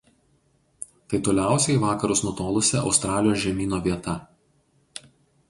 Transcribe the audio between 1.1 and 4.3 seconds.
Tai toliausiai į vakarus nutolusi Australijos žemyno vieta.